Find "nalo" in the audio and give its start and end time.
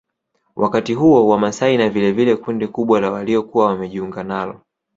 4.23-4.61